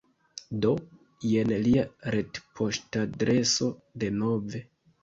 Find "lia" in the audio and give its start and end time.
1.67-1.85